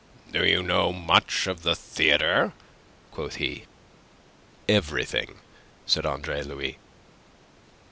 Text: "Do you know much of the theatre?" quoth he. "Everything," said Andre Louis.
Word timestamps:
"Do 0.31 0.43
you 0.43 0.63
know 0.63 0.91
much 0.91 1.45
of 1.45 1.61
the 1.61 1.75
theatre?" 1.75 2.53
quoth 3.11 3.35
he. 3.35 3.65
"Everything," 4.67 5.37
said 5.85 6.07
Andre 6.07 6.41
Louis. 6.41 6.79